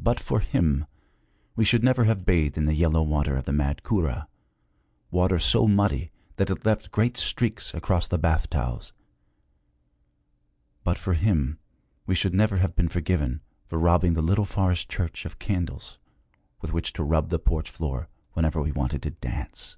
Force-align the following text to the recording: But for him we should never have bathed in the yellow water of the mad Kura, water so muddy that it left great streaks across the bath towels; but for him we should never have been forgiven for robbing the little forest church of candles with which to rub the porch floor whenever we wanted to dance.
But 0.00 0.18
for 0.18 0.40
him 0.40 0.86
we 1.54 1.64
should 1.64 1.84
never 1.84 2.02
have 2.02 2.24
bathed 2.26 2.58
in 2.58 2.64
the 2.64 2.74
yellow 2.74 3.00
water 3.02 3.36
of 3.36 3.44
the 3.44 3.52
mad 3.52 3.84
Kura, 3.84 4.26
water 5.12 5.38
so 5.38 5.68
muddy 5.68 6.10
that 6.34 6.50
it 6.50 6.64
left 6.66 6.90
great 6.90 7.16
streaks 7.16 7.72
across 7.72 8.08
the 8.08 8.18
bath 8.18 8.50
towels; 8.50 8.92
but 10.82 10.98
for 10.98 11.14
him 11.14 11.60
we 12.06 12.16
should 12.16 12.34
never 12.34 12.56
have 12.56 12.74
been 12.74 12.88
forgiven 12.88 13.40
for 13.68 13.78
robbing 13.78 14.14
the 14.14 14.20
little 14.20 14.46
forest 14.46 14.90
church 14.90 15.24
of 15.24 15.38
candles 15.38 16.00
with 16.60 16.72
which 16.72 16.92
to 16.94 17.04
rub 17.04 17.28
the 17.28 17.38
porch 17.38 17.70
floor 17.70 18.08
whenever 18.32 18.60
we 18.60 18.72
wanted 18.72 19.00
to 19.02 19.10
dance. 19.12 19.76